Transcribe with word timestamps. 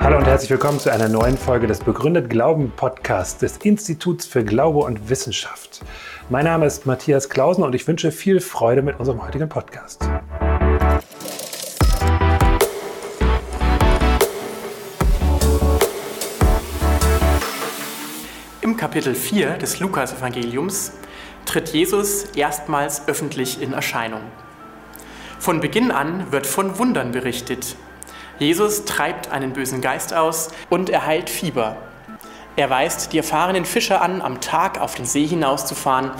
Hallo 0.00 0.18
und 0.18 0.26
herzlich 0.26 0.50
willkommen 0.50 0.78
zu 0.78 0.92
einer 0.92 1.08
neuen 1.08 1.38
Folge 1.38 1.66
des 1.66 1.80
Begründet 1.80 2.28
Glauben 2.28 2.72
Podcasts 2.76 3.38
des 3.38 3.56
Instituts 3.58 4.26
für 4.26 4.44
Glaube 4.44 4.80
und 4.80 5.08
Wissenschaft. 5.08 5.80
Mein 6.28 6.44
Name 6.44 6.66
ist 6.66 6.84
Matthias 6.84 7.30
Klausen 7.30 7.64
und 7.64 7.74
ich 7.74 7.88
wünsche 7.88 8.12
viel 8.12 8.40
Freude 8.40 8.82
mit 8.82 8.98
unserem 8.98 9.26
heutigen 9.26 9.48
Podcast. 9.48 10.06
Im 18.60 18.76
Kapitel 18.76 19.14
4 19.14 19.58
des 19.58 19.80
Lukas-Evangeliums 19.80 20.92
tritt 21.46 21.70
Jesus 21.70 22.24
erstmals 22.36 23.08
öffentlich 23.08 23.62
in 23.62 23.72
Erscheinung. 23.72 24.20
Von 25.44 25.60
Beginn 25.60 25.90
an 25.90 26.32
wird 26.32 26.46
von 26.46 26.78
Wundern 26.78 27.12
berichtet. 27.12 27.76
Jesus 28.38 28.86
treibt 28.86 29.30
einen 29.30 29.52
bösen 29.52 29.82
Geist 29.82 30.14
aus 30.14 30.48
und 30.70 30.88
er 30.88 31.04
heilt 31.04 31.28
Fieber. 31.28 31.76
Er 32.56 32.70
weist 32.70 33.12
die 33.12 33.18
erfahrenen 33.18 33.66
Fischer 33.66 34.00
an, 34.00 34.22
am 34.22 34.40
Tag 34.40 34.80
auf 34.80 34.94
den 34.94 35.04
See 35.04 35.26
hinauszufahren 35.26 36.12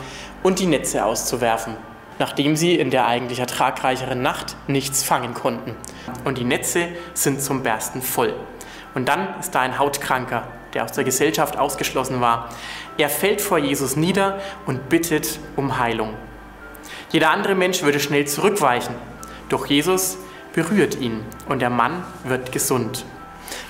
und 0.43 0.59
die 0.59 0.67
Netze 0.67 1.07
auszuwerfen, 1.07 1.75
nachdem 2.19 2.55
sie 2.55 2.75
in 2.75 2.91
der 2.91 3.07
eigentlich 3.07 3.39
ertragreicheren 3.39 4.21
Nacht 4.21 4.57
nichts 4.67 5.03
fangen 5.03 5.33
konnten. 5.33 5.75
Und 6.27 6.37
die 6.37 6.45
Netze 6.45 6.89
sind 7.15 7.41
zum 7.41 7.63
Bersten 7.63 8.03
voll. 8.03 8.35
Und 8.95 9.09
dann 9.09 9.41
ist 9.41 9.55
da 9.55 9.61
ein 9.61 9.79
Hautkranker, 9.79 10.43
der 10.75 10.85
aus 10.85 10.93
der 10.93 11.05
Gesellschaft 11.05 11.57
ausgeschlossen 11.57 12.21
war. 12.21 12.51
Er 12.99 13.09
fällt 13.09 13.41
vor 13.41 13.57
Jesus 13.57 13.97
nieder 13.97 14.39
und 14.67 14.91
bittet 14.91 15.39
um 15.57 15.79
Heilung. 15.79 16.13
Jeder 17.11 17.31
andere 17.31 17.55
Mensch 17.55 17.83
würde 17.83 18.01
schnell 18.01 18.27
zurückweichen, 18.27 18.95
doch 19.55 19.67
Jesus 19.67 20.19
berührt 20.53 21.01
ihn 21.01 21.25
und 21.49 21.63
der 21.63 21.71
Mann 21.71 22.03
wird 22.25 22.51
gesund. 22.51 23.05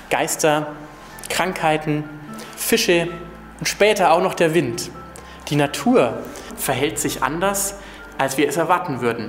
Geister, 0.09 0.69
Krankheiten, 1.29 2.05
Fische 2.57 3.09
und 3.59 3.69
später 3.69 4.13
auch 4.13 4.23
noch 4.23 4.33
der 4.33 4.55
Wind. 4.55 4.91
Die 5.49 5.57
Natur 5.57 6.23
verhält 6.57 6.99
sich 6.99 7.23
anders, 7.23 7.75
als 8.17 8.39
wir 8.39 8.49
es 8.49 8.57
erwarten 8.57 9.03
würden, 9.03 9.29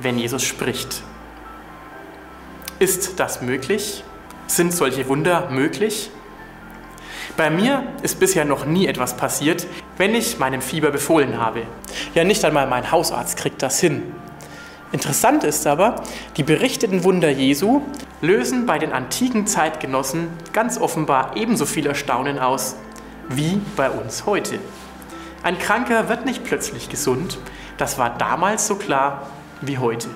wenn 0.00 0.18
Jesus 0.18 0.42
spricht. 0.42 1.02
Ist 2.80 3.20
das 3.20 3.40
möglich? 3.42 4.02
Sind 4.48 4.74
solche 4.74 5.06
Wunder 5.06 5.50
möglich? 5.50 6.10
Bei 7.36 7.48
mir 7.48 7.84
ist 8.02 8.18
bisher 8.18 8.44
noch 8.44 8.64
nie 8.64 8.88
etwas 8.88 9.16
passiert, 9.16 9.68
wenn 9.98 10.16
ich 10.16 10.40
meinem 10.40 10.62
Fieber 10.62 10.90
befohlen 10.90 11.38
habe. 11.38 11.62
Ja, 12.14 12.24
nicht 12.24 12.44
einmal 12.44 12.66
mein 12.66 12.90
Hausarzt 12.90 13.36
kriegt 13.36 13.62
das 13.62 13.78
hin. 13.78 14.02
Interessant 14.92 15.42
ist 15.42 15.66
aber, 15.66 16.02
die 16.36 16.42
berichteten 16.42 17.02
Wunder 17.02 17.30
Jesu 17.30 17.80
lösen 18.20 18.66
bei 18.66 18.78
den 18.78 18.92
antiken 18.92 19.46
Zeitgenossen 19.46 20.28
ganz 20.52 20.78
offenbar 20.78 21.34
ebenso 21.34 21.64
viel 21.64 21.86
Erstaunen 21.86 22.38
aus 22.38 22.76
wie 23.30 23.58
bei 23.74 23.90
uns 23.90 24.26
heute. 24.26 24.58
Ein 25.42 25.58
Kranker 25.58 26.10
wird 26.10 26.26
nicht 26.26 26.44
plötzlich 26.44 26.90
gesund, 26.90 27.38
das 27.78 27.96
war 27.96 28.10
damals 28.18 28.66
so 28.66 28.76
klar 28.76 29.28
wie 29.62 29.78
heute. 29.78 30.08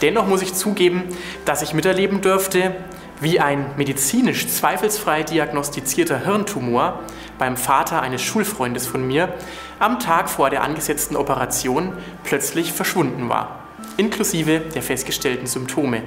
Dennoch 0.00 0.26
muss 0.26 0.42
ich 0.42 0.54
zugeben, 0.54 1.02
dass 1.44 1.62
ich 1.62 1.74
miterleben 1.74 2.20
dürfte, 2.20 2.76
wie 3.20 3.40
ein 3.40 3.66
medizinisch 3.76 4.46
zweifelsfrei 4.46 5.22
diagnostizierter 5.22 6.24
Hirntumor 6.24 7.00
beim 7.38 7.56
Vater 7.56 8.02
eines 8.02 8.22
Schulfreundes 8.22 8.86
von 8.86 9.06
mir 9.06 9.32
am 9.78 9.98
Tag 9.98 10.28
vor 10.28 10.50
der 10.50 10.62
angesetzten 10.62 11.16
Operation 11.16 11.92
plötzlich 12.24 12.72
verschwunden 12.72 13.28
war, 13.28 13.60
inklusive 13.96 14.60
der 14.60 14.82
festgestellten 14.82 15.46
Symptome. 15.46 16.02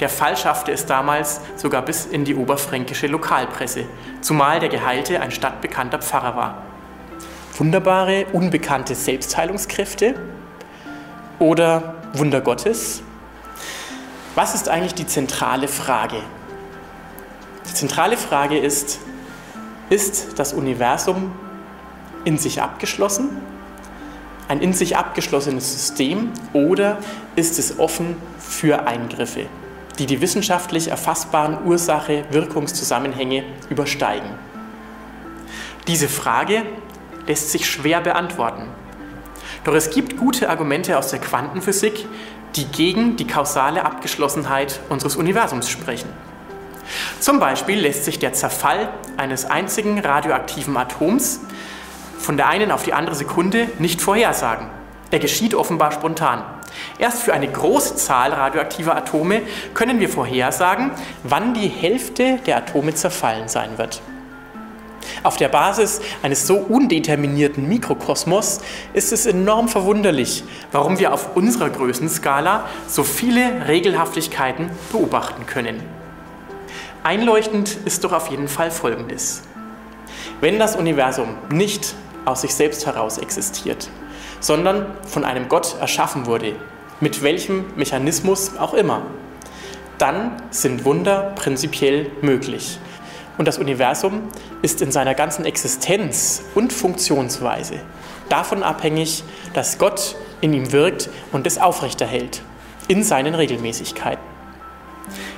Der 0.00 0.08
Fall 0.08 0.36
schaffte 0.36 0.72
es 0.72 0.86
damals 0.86 1.40
sogar 1.56 1.82
bis 1.82 2.06
in 2.06 2.24
die 2.24 2.34
oberfränkische 2.34 3.06
Lokalpresse, 3.06 3.84
zumal 4.20 4.58
der 4.60 4.68
Geheilte 4.68 5.20
ein 5.20 5.30
stadtbekannter 5.30 5.98
Pfarrer 5.98 6.36
war. 6.36 6.62
Wunderbare, 7.58 8.26
unbekannte 8.32 8.94
Selbstheilungskräfte 8.94 10.14
oder 11.38 11.94
Wunder 12.14 12.40
Gottes? 12.40 13.02
Was 14.34 14.54
ist 14.54 14.68
eigentlich 14.68 14.94
die 14.94 15.06
zentrale 15.06 15.68
Frage? 15.68 16.16
Die 17.68 17.74
zentrale 17.74 18.16
Frage 18.16 18.58
ist, 18.58 18.98
ist 19.92 20.38
das 20.38 20.54
Universum 20.54 21.32
in 22.24 22.38
sich 22.38 22.62
abgeschlossen? 22.62 23.28
Ein 24.48 24.62
in 24.62 24.72
sich 24.72 24.96
abgeschlossenes 24.96 25.70
System 25.70 26.30
oder 26.54 26.96
ist 27.36 27.58
es 27.58 27.78
offen 27.78 28.16
für 28.38 28.86
Eingriffe, 28.86 29.46
die 29.98 30.06
die 30.06 30.22
wissenschaftlich 30.22 30.88
erfassbaren 30.88 31.58
Ursache-Wirkungszusammenhänge 31.66 33.44
übersteigen? 33.68 34.30
Diese 35.86 36.08
Frage 36.08 36.62
lässt 37.26 37.50
sich 37.50 37.68
schwer 37.68 38.00
beantworten. 38.00 38.68
Doch 39.64 39.74
es 39.74 39.90
gibt 39.90 40.16
gute 40.16 40.48
Argumente 40.48 40.96
aus 40.96 41.08
der 41.08 41.18
Quantenphysik, 41.18 42.06
die 42.56 42.64
gegen 42.64 43.16
die 43.16 43.26
kausale 43.26 43.84
Abgeschlossenheit 43.84 44.80
unseres 44.88 45.16
Universums 45.16 45.68
sprechen. 45.68 46.08
Zum 47.22 47.38
Beispiel 47.38 47.78
lässt 47.78 48.04
sich 48.04 48.18
der 48.18 48.32
Zerfall 48.32 48.88
eines 49.16 49.44
einzigen 49.44 50.00
radioaktiven 50.00 50.76
Atoms 50.76 51.38
von 52.18 52.36
der 52.36 52.48
einen 52.48 52.72
auf 52.72 52.82
die 52.82 52.94
andere 52.94 53.14
Sekunde 53.14 53.68
nicht 53.78 54.02
vorhersagen. 54.02 54.66
Er 55.12 55.20
geschieht 55.20 55.54
offenbar 55.54 55.92
spontan. 55.92 56.42
Erst 56.98 57.22
für 57.22 57.32
eine 57.32 57.46
große 57.46 57.94
Zahl 57.94 58.32
radioaktiver 58.32 58.96
Atome 58.96 59.42
können 59.72 60.00
wir 60.00 60.08
vorhersagen, 60.08 60.90
wann 61.22 61.54
die 61.54 61.68
Hälfte 61.68 62.40
der 62.44 62.56
Atome 62.56 62.92
zerfallen 62.94 63.46
sein 63.46 63.78
wird. 63.78 64.02
Auf 65.22 65.36
der 65.36 65.48
Basis 65.48 66.00
eines 66.24 66.48
so 66.48 66.56
undeterminierten 66.56 67.68
Mikrokosmos 67.68 68.62
ist 68.94 69.12
es 69.12 69.26
enorm 69.26 69.68
verwunderlich, 69.68 70.42
warum 70.72 70.98
wir 70.98 71.14
auf 71.14 71.36
unserer 71.36 71.70
Größenskala 71.70 72.68
so 72.88 73.04
viele 73.04 73.68
Regelhaftigkeiten 73.68 74.70
beobachten 74.90 75.46
können. 75.46 76.01
Einleuchtend 77.04 77.78
ist 77.84 78.04
doch 78.04 78.12
auf 78.12 78.28
jeden 78.28 78.46
Fall 78.46 78.70
Folgendes. 78.70 79.42
Wenn 80.40 80.60
das 80.60 80.76
Universum 80.76 81.36
nicht 81.50 81.94
aus 82.24 82.42
sich 82.42 82.54
selbst 82.54 82.86
heraus 82.86 83.18
existiert, 83.18 83.88
sondern 84.38 84.86
von 85.08 85.24
einem 85.24 85.48
Gott 85.48 85.76
erschaffen 85.80 86.26
wurde, 86.26 86.54
mit 87.00 87.22
welchem 87.24 87.64
Mechanismus 87.74 88.56
auch 88.56 88.72
immer, 88.72 89.02
dann 89.98 90.40
sind 90.50 90.84
Wunder 90.84 91.32
prinzipiell 91.34 92.10
möglich. 92.20 92.78
Und 93.36 93.48
das 93.48 93.58
Universum 93.58 94.28
ist 94.62 94.80
in 94.80 94.92
seiner 94.92 95.14
ganzen 95.14 95.44
Existenz 95.44 96.42
und 96.54 96.72
Funktionsweise 96.72 97.80
davon 98.28 98.62
abhängig, 98.62 99.24
dass 99.54 99.78
Gott 99.78 100.14
in 100.40 100.54
ihm 100.54 100.70
wirkt 100.70 101.10
und 101.32 101.46
es 101.46 101.58
aufrechterhält, 101.58 102.42
in 102.86 103.02
seinen 103.02 103.34
Regelmäßigkeiten. 103.34 104.24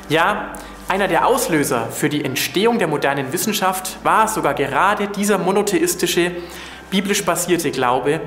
Ja, 0.09 0.53
einer 0.89 1.09
der 1.09 1.27
Auslöser 1.27 1.89
für 1.91 2.09
die 2.09 2.25
Entstehung 2.25 2.79
der 2.79 2.89
modernen 2.89 3.33
Wissenschaft 3.33 3.99
war 4.05 4.29
sogar 4.29 4.55
gerade 4.55 5.09
dieser 5.09 5.39
monotheistische, 5.39 6.33
biblisch 6.91 7.25
basierte 7.25 7.71
Glaube, 7.71 8.21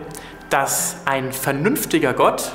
dass 0.50 0.97
ein 1.06 1.31
vernünftiger 1.31 2.13
Gott 2.13 2.51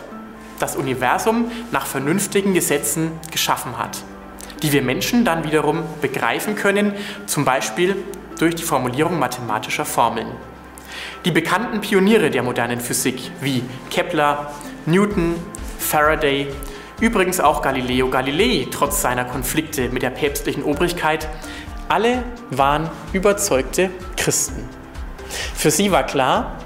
das 0.59 0.77
Universum 0.77 1.51
nach 1.71 1.87
vernünftigen 1.87 2.55
Gesetzen 2.55 3.13
geschaffen 3.31 3.79
hat 3.79 3.99
die 4.63 4.73
wir 4.73 4.83
Menschen 4.83 5.25
dann 5.25 5.45
wiederum 5.45 5.83
begreifen 6.01 6.55
können, 6.55 6.95
zum 7.27 7.45
Beispiel 7.45 7.97
durch 8.39 8.55
die 8.55 8.63
Formulierung 8.63 9.19
mathematischer 9.19 9.85
Formeln. 9.85 10.29
Die 11.25 11.31
bekannten 11.31 11.81
Pioniere 11.81 12.31
der 12.31 12.43
modernen 12.43 12.81
Physik 12.81 13.31
wie 13.41 13.63
Kepler, 13.91 14.53
Newton, 14.87 15.35
Faraday, 15.79 16.49
übrigens 17.03 17.41
auch 17.41 17.63
Galileo 17.63 18.09
Galilei 18.09 18.69
trotz 18.71 19.03
seiner 19.03 19.25
Konflikte 19.25 19.89
mit 19.89 20.03
der 20.03 20.11
päpstlichen 20.11 20.63
Obrigkeit, 20.63 21.29
alle 21.89 22.23
waren 22.51 22.89
überzeugte 23.13 23.91
Christen. 24.17 24.69
Für 25.53 25.73
sie 25.73 25.91
war 25.91 26.05
klar, 26.05 26.59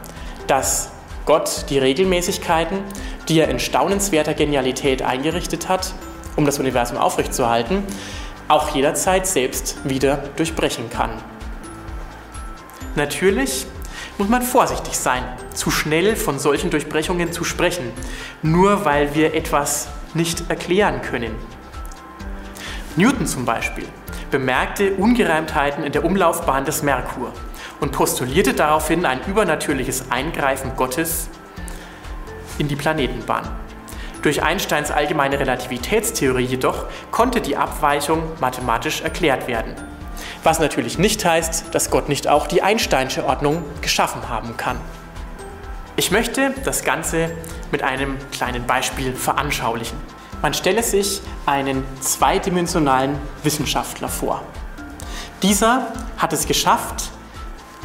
dass 0.47 0.91
Gott 1.25 1.65
die 1.71 1.79
Regelmäßigkeiten, 1.79 2.81
die 3.29 3.41
er 3.41 3.49
in 3.49 3.59
staunenswerter 3.59 4.35
Genialität 4.35 5.01
eingerichtet 5.01 5.71
hat, 5.71 5.95
um 6.37 6.45
das 6.45 6.59
Universum 6.59 6.99
aufrechtzuerhalten, 6.99 7.83
auch 8.47 8.75
jederzeit 8.75 9.27
selbst 9.27 9.79
wieder 9.85 10.19
durchbrechen 10.37 10.91
kann. 10.91 11.11
Natürlich 12.95 13.67
muss 14.19 14.29
man 14.29 14.43
vorsichtig 14.43 14.99
sein, 14.99 15.23
zu 15.55 15.71
schnell 15.71 16.15
von 16.15 16.39
solchen 16.39 16.69
Durchbrechungen 16.69 17.33
zu 17.33 17.43
sprechen, 17.43 17.91
nur 18.43 18.85
weil 18.85 19.15
wir 19.15 19.35
etwas 19.35 19.89
nicht 20.15 20.49
erklären 20.49 21.03
können. 21.03 21.35
Newton 22.97 23.27
zum 23.27 23.45
Beispiel 23.45 23.87
bemerkte 24.31 24.95
Ungereimtheiten 24.95 25.85
in 25.85 25.93
der 25.93 26.05
Umlaufbahn 26.05 26.65
des 26.65 26.83
Merkur 26.83 27.33
und 27.81 27.93
postulierte 27.93 28.55
daraufhin 28.55 29.05
ein 29.05 29.21
übernatürliches 29.27 30.11
Eingreifen 30.11 30.73
Gottes 30.77 31.29
in 32.59 32.69
die 32.69 32.77
Planetenbahn. 32.77 33.49
Durch 34.23 34.43
Einsteins 34.43 34.91
allgemeine 34.91 35.39
Relativitätstheorie 35.39 36.45
jedoch 36.45 36.87
konnte 37.11 37.41
die 37.41 37.57
Abweichung 37.57 38.23
mathematisch 38.41 39.03
erklärt 39.03 39.47
werden. 39.47 39.75
Was 40.43 40.59
natürlich 40.59 40.99
nicht 40.99 41.25
heißt, 41.25 41.75
dass 41.75 41.91
Gott 41.91 42.09
nicht 42.09 42.29
auch 42.29 42.47
die 42.47 42.63
Einsteinsche 42.63 43.25
Ordnung 43.25 43.63
geschaffen 43.83 44.29
haben 44.29 44.57
kann. 44.57 44.79
Ich 45.99 46.11
möchte 46.11 46.53
das 46.63 46.85
Ganze 46.85 47.31
mit 47.73 47.83
einem 47.83 48.19
kleinen 48.31 48.67
Beispiel 48.67 49.15
veranschaulichen. 49.15 49.97
Man 50.43 50.53
stelle 50.53 50.83
sich 50.83 51.23
einen 51.47 51.85
zweidimensionalen 52.01 53.19
Wissenschaftler 53.43 54.11
vor. 54.11 54.43
Dieser 55.43 55.91
hat 56.19 56.35
es 56.35 56.47
geschafft, 56.47 57.11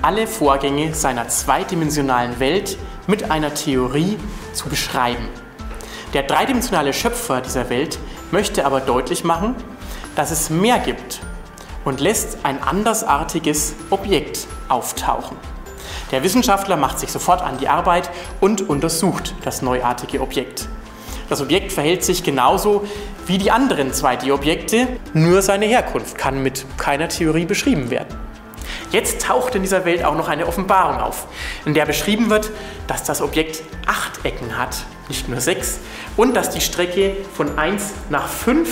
alle 0.01 0.27
Vorgänge 0.27 0.93
seiner 0.93 1.29
zweidimensionalen 1.29 2.37
Welt 2.41 2.77
mit 3.07 3.31
einer 3.31 3.53
Theorie 3.53 4.17
zu 4.51 4.67
beschreiben. 4.67 5.29
Der 6.13 6.23
dreidimensionale 6.23 6.91
Schöpfer 6.91 7.39
dieser 7.39 7.69
Welt 7.69 7.97
möchte 8.31 8.65
aber 8.65 8.81
deutlich 8.81 9.23
machen, 9.23 9.55
dass 10.17 10.31
es 10.31 10.49
mehr 10.49 10.79
gibt 10.79 11.21
und 11.85 12.01
lässt 12.01 12.39
ein 12.43 12.61
andersartiges 12.61 13.73
Objekt 13.89 14.47
auftauchen. 14.67 15.37
Der 16.11 16.23
Wissenschaftler 16.23 16.75
macht 16.75 16.99
sich 16.99 17.11
sofort 17.11 17.41
an 17.41 17.57
die 17.57 17.69
Arbeit 17.69 18.09
und 18.41 18.67
untersucht 18.69 19.33
das 19.43 19.61
neuartige 19.61 20.21
Objekt. 20.21 20.67
Das 21.29 21.41
Objekt 21.41 21.71
verhält 21.71 22.03
sich 22.03 22.23
genauso 22.23 22.85
wie 23.25 23.37
die 23.37 23.51
anderen 23.51 23.93
2D-Objekte, 23.93 24.87
nur 25.13 25.41
seine 25.41 25.65
Herkunft 25.65 26.17
kann 26.17 26.43
mit 26.43 26.65
keiner 26.77 27.07
Theorie 27.07 27.45
beschrieben 27.45 27.89
werden. 27.89 28.19
Jetzt 28.91 29.21
taucht 29.21 29.55
in 29.55 29.61
dieser 29.61 29.85
Welt 29.85 30.03
auch 30.03 30.15
noch 30.15 30.27
eine 30.27 30.47
Offenbarung 30.47 30.99
auf, 30.99 31.27
in 31.65 31.73
der 31.73 31.85
beschrieben 31.85 32.29
wird, 32.29 32.51
dass 32.87 33.05
das 33.05 33.21
Objekt 33.21 33.63
acht 33.87 34.25
Ecken 34.25 34.57
hat, 34.57 34.75
nicht 35.07 35.29
nur 35.29 35.39
sechs, 35.39 35.79
und 36.17 36.35
dass 36.35 36.49
die 36.49 36.59
Strecke 36.59 37.15
von 37.33 37.57
1 37.57 37.91
nach 38.09 38.27
5 38.27 38.69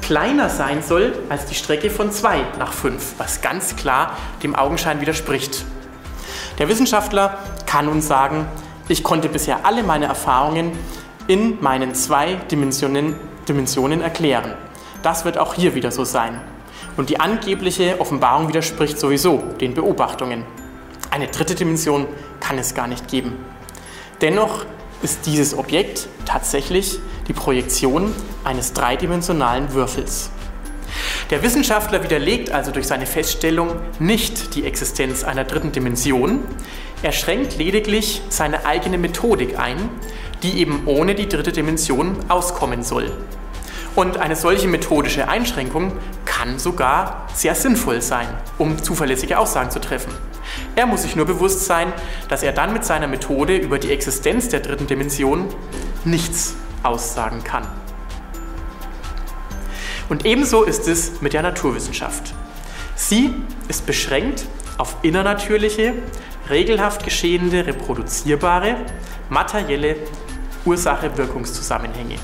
kleiner 0.00 0.48
sein 0.48 0.82
soll 0.82 1.12
als 1.28 1.44
die 1.44 1.54
Strecke 1.54 1.90
von 1.90 2.10
2 2.10 2.40
nach 2.58 2.72
5, 2.72 3.14
was 3.18 3.42
ganz 3.42 3.76
klar 3.76 4.16
dem 4.42 4.54
Augenschein 4.54 5.02
widerspricht. 5.02 5.66
Der 6.62 6.68
Wissenschaftler 6.68 7.38
kann 7.66 7.88
uns 7.88 8.06
sagen, 8.06 8.46
ich 8.86 9.02
konnte 9.02 9.28
bisher 9.28 9.66
alle 9.66 9.82
meine 9.82 10.04
Erfahrungen 10.04 10.70
in 11.26 11.60
meinen 11.60 11.92
zwei 11.92 12.36
Dimensionen, 12.36 13.16
Dimensionen 13.48 14.00
erklären. 14.00 14.54
Das 15.02 15.24
wird 15.24 15.38
auch 15.38 15.54
hier 15.54 15.74
wieder 15.74 15.90
so 15.90 16.04
sein. 16.04 16.40
Und 16.96 17.10
die 17.10 17.18
angebliche 17.18 18.00
Offenbarung 18.00 18.46
widerspricht 18.46 18.96
sowieso 19.00 19.38
den 19.60 19.74
Beobachtungen. 19.74 20.44
Eine 21.10 21.26
dritte 21.26 21.56
Dimension 21.56 22.06
kann 22.38 22.58
es 22.58 22.76
gar 22.76 22.86
nicht 22.86 23.08
geben. 23.08 23.32
Dennoch 24.20 24.64
ist 25.02 25.26
dieses 25.26 25.58
Objekt 25.58 26.06
tatsächlich 26.26 27.00
die 27.26 27.32
Projektion 27.32 28.14
eines 28.44 28.72
dreidimensionalen 28.72 29.74
Würfels. 29.74 30.30
Der 31.30 31.42
Wissenschaftler 31.42 32.02
widerlegt 32.02 32.50
also 32.50 32.72
durch 32.72 32.86
seine 32.86 33.06
Feststellung 33.06 33.70
nicht 33.98 34.54
die 34.54 34.64
Existenz 34.64 35.24
einer 35.24 35.44
dritten 35.44 35.72
Dimension, 35.72 36.40
er 37.02 37.12
schränkt 37.12 37.56
lediglich 37.56 38.22
seine 38.28 38.64
eigene 38.64 38.98
Methodik 38.98 39.58
ein, 39.58 39.76
die 40.42 40.58
eben 40.60 40.82
ohne 40.86 41.14
die 41.14 41.28
dritte 41.28 41.52
Dimension 41.52 42.16
auskommen 42.28 42.82
soll. 42.82 43.10
Und 43.94 44.18
eine 44.18 44.36
solche 44.36 44.68
methodische 44.68 45.28
Einschränkung 45.28 45.92
kann 46.24 46.58
sogar 46.58 47.26
sehr 47.34 47.54
sinnvoll 47.54 48.00
sein, 48.00 48.28
um 48.56 48.82
zuverlässige 48.82 49.38
Aussagen 49.38 49.70
zu 49.70 49.80
treffen. 49.80 50.12
Er 50.76 50.86
muss 50.86 51.02
sich 51.02 51.16
nur 51.16 51.26
bewusst 51.26 51.66
sein, 51.66 51.92
dass 52.28 52.42
er 52.42 52.52
dann 52.52 52.72
mit 52.72 52.84
seiner 52.84 53.06
Methode 53.06 53.56
über 53.56 53.78
die 53.78 53.90
Existenz 53.90 54.48
der 54.48 54.60
dritten 54.60 54.86
Dimension 54.86 55.48
nichts 56.04 56.54
aussagen 56.82 57.44
kann. 57.44 57.66
Und 60.12 60.26
ebenso 60.26 60.64
ist 60.64 60.88
es 60.88 61.22
mit 61.22 61.32
der 61.32 61.40
Naturwissenschaft. 61.40 62.34
Sie 62.94 63.32
ist 63.68 63.86
beschränkt 63.86 64.44
auf 64.76 64.96
innernatürliche, 65.00 65.94
regelhaft 66.50 67.02
geschehende, 67.02 67.66
reproduzierbare, 67.66 68.76
materielle 69.30 69.96
Ursache-Wirkungszusammenhänge, 70.66 72.16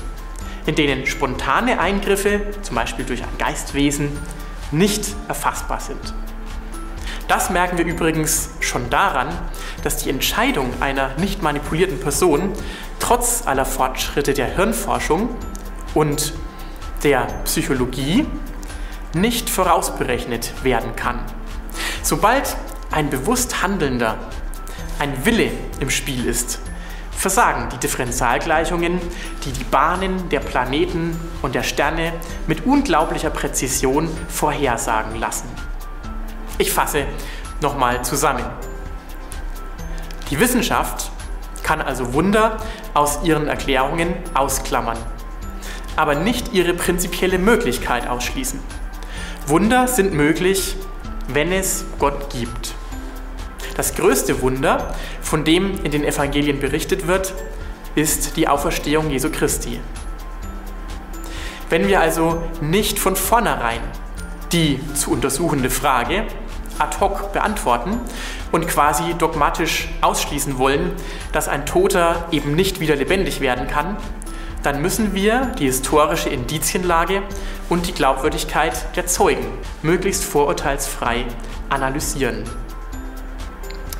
in 0.67 0.75
denen 0.75 1.07
spontane 1.07 1.79
Eingriffe, 1.79 2.41
zum 2.61 2.75
Beispiel 2.75 3.05
durch 3.05 3.23
ein 3.23 3.37
Geistwesen, 3.39 4.11
nicht 4.69 5.15
erfassbar 5.27 5.79
sind. 5.79 6.13
Das 7.27 7.49
merken 7.49 7.79
wir 7.79 7.85
übrigens 7.85 8.51
schon 8.59 8.91
daran, 8.91 9.29
dass 9.83 9.97
die 9.97 10.11
Entscheidung 10.11 10.73
einer 10.79 11.17
nicht 11.17 11.41
manipulierten 11.41 11.99
Person 11.99 12.53
trotz 12.99 13.47
aller 13.47 13.65
Fortschritte 13.65 14.35
der 14.35 14.55
Hirnforschung 14.55 15.29
und 15.95 16.33
der 17.03 17.27
Psychologie 17.45 18.27
nicht 19.13 19.49
vorausberechnet 19.49 20.63
werden 20.63 20.95
kann. 20.95 21.19
Sobald 22.03 22.55
ein 22.91 23.09
bewusst 23.09 23.61
Handelnder, 23.61 24.17
ein 24.99 25.25
Wille 25.25 25.51
im 25.79 25.89
Spiel 25.89 26.25
ist, 26.25 26.59
versagen 27.11 27.69
die 27.69 27.77
Differentialgleichungen, 27.77 28.99
die 29.43 29.51
die 29.51 29.63
Bahnen 29.65 30.29
der 30.29 30.39
Planeten 30.39 31.19
und 31.41 31.53
der 31.53 31.63
Sterne 31.63 32.13
mit 32.47 32.65
unglaublicher 32.65 33.29
Präzision 33.29 34.09
vorhersagen 34.29 35.19
lassen. 35.19 35.49
Ich 36.57 36.71
fasse 36.71 37.05
nochmal 37.61 38.03
zusammen. 38.03 38.45
Die 40.29 40.39
Wissenschaft 40.39 41.11
kann 41.63 41.81
also 41.81 42.13
Wunder 42.13 42.57
aus 42.93 43.19
ihren 43.23 43.47
Erklärungen 43.47 44.13
ausklammern, 44.33 44.97
aber 45.99 46.15
nicht 46.15 46.53
ihre 46.53 46.73
prinzipielle 46.73 47.37
Möglichkeit 47.37 48.07
ausschließen. 48.07 48.57
Wunder 49.47 49.85
sind 49.85 50.13
möglich, 50.13 50.77
wenn 51.27 51.51
es 51.51 51.83
Gott 51.99 52.29
gibt. 52.29 52.73
Das 53.75 53.95
größte 53.95 54.41
Wunder, 54.41 54.95
von 55.21 55.43
dem 55.43 55.83
in 55.83 55.91
den 55.91 56.05
Evangelien 56.05 56.61
berichtet 56.61 57.05
wird, 57.05 57.33
ist 57.95 58.37
die 58.37 58.47
Auferstehung 58.47 59.09
Jesu 59.09 59.29
Christi. 59.29 59.81
Wenn 61.69 61.85
wir 61.89 61.99
also 61.99 62.43
nicht 62.61 62.97
von 62.97 63.17
vornherein 63.17 63.81
die 64.53 64.79
zu 64.93 65.11
untersuchende 65.11 65.69
Frage 65.69 66.23
ad 66.77 67.01
hoc 67.01 67.33
beantworten 67.33 67.99
und 68.53 68.69
quasi 68.69 69.15
dogmatisch 69.17 69.89
ausschließen 69.99 70.57
wollen, 70.57 70.93
dass 71.33 71.49
ein 71.49 71.65
Toter 71.65 72.25
eben 72.31 72.55
nicht 72.55 72.79
wieder 72.79 72.95
lebendig 72.95 73.41
werden 73.41 73.67
kann, 73.67 73.97
dann 74.63 74.81
müssen 74.81 75.13
wir 75.13 75.51
die 75.57 75.65
historische 75.65 76.29
Indizienlage 76.29 77.23
und 77.69 77.87
die 77.87 77.93
Glaubwürdigkeit 77.93 78.95
der 78.95 79.05
Zeugen 79.05 79.47
möglichst 79.81 80.23
vorurteilsfrei 80.23 81.25
analysieren. 81.69 82.43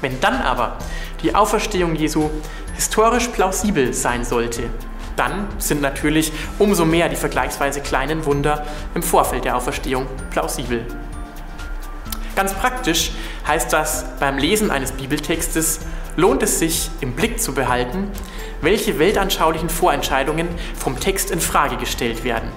Wenn 0.02 0.20
dann 0.22 0.42
aber 0.42 0.78
die 1.24 1.36
Auferstehung 1.36 1.96
Jesu 1.96 2.30
historisch 2.76 3.28
plausibel 3.28 3.94
sein 3.94 4.24
sollte, 4.24 4.70
dann 5.16 5.48
sind 5.58 5.82
natürlich 5.82 6.32
umso 6.60 6.86
mehr 6.86 7.10
die 7.10 7.18
vergleichsweise 7.18 7.82
kleinen 7.82 8.26
Wunder 8.26 8.66
im 8.96 9.04
Vorfeld 9.04 9.44
der 9.44 9.58
Auferstehung 9.58 10.08
plausibel. 10.32 10.86
Ganz 12.36 12.54
praktisch 12.54 13.12
heißt 13.46 13.74
das, 13.74 14.06
beim 14.20 14.38
Lesen 14.38 14.72
eines 14.72 14.94
Bibeltextes 14.94 15.82
lohnt 16.16 16.42
es 16.42 16.60
sich 16.60 16.90
im 17.02 17.14
Blick 17.14 17.42
zu 17.42 17.54
behalten, 17.54 18.10
welche 18.62 19.00
weltanschaulichen 19.00 19.70
Vorentscheidungen 19.70 20.48
vom 20.78 21.00
Text 21.00 21.32
in 21.32 21.40
Frage 21.40 21.78
gestellt 21.78 22.24
werden. 22.24 22.50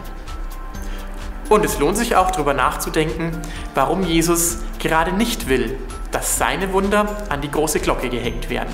Und 1.49 1.65
es 1.65 1.79
lohnt 1.79 1.99
sich 1.99 2.17
auch 2.17 2.31
darüber 2.31 2.55
nachzudenken, 2.55 3.33
warum 3.75 4.05
Jesus 4.05 4.59
gerade 4.79 5.13
nicht 5.13 5.49
will, 5.49 5.79
dass 6.11 6.39
seine 6.39 6.73
Wunder 6.73 7.25
an 7.29 7.41
die 7.41 7.51
große 7.51 7.81
Glocke 7.81 8.09
gehängt 8.09 8.49
werden. 8.49 8.73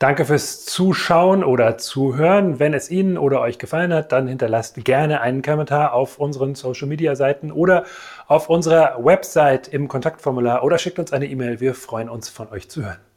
Danke 0.00 0.24
fürs 0.24 0.64
Zuschauen 0.64 1.44
oder 1.44 1.78
Zuhören. 1.78 2.58
Wenn 2.58 2.74
es 2.74 2.90
Ihnen 2.90 3.16
oder 3.16 3.40
euch 3.40 3.58
gefallen 3.58 3.92
hat, 3.92 4.10
dann 4.10 4.26
hinterlasst 4.26 4.84
gerne 4.84 5.20
einen 5.20 5.40
Kommentar 5.40 5.94
auf 5.94 6.18
unseren 6.18 6.56
Social 6.56 6.88
Media 6.88 7.14
Seiten 7.14 7.52
oder 7.52 7.84
auf 8.26 8.50
unserer 8.50 9.04
Website 9.04 9.68
im 9.68 9.86
Kontaktformular 9.86 10.64
oder 10.64 10.78
schickt 10.78 10.98
uns 10.98 11.12
eine 11.12 11.26
E-Mail. 11.26 11.60
Wir 11.60 11.74
freuen 11.74 12.08
uns 12.08 12.28
von 12.28 12.48
euch 12.50 12.68
zu 12.68 12.84
hören. 12.84 13.13